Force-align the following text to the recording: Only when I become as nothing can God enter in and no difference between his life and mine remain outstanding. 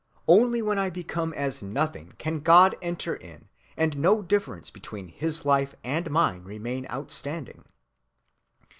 Only 0.27 0.63
when 0.63 0.79
I 0.79 0.89
become 0.89 1.31
as 1.33 1.61
nothing 1.61 2.13
can 2.17 2.39
God 2.39 2.75
enter 2.81 3.15
in 3.15 3.49
and 3.77 3.97
no 3.97 4.23
difference 4.23 4.71
between 4.71 5.09
his 5.09 5.45
life 5.45 5.75
and 5.83 6.09
mine 6.09 6.43
remain 6.43 6.87
outstanding. 6.89 7.65